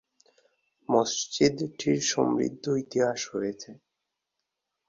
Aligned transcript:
মসজিদটির 0.89 1.99
সমৃদ্ধ 2.11 2.65
ইতিহাস 2.83 3.19
রয়েছে। 3.33 3.71